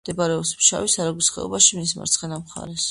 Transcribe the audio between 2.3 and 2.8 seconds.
მხარეს.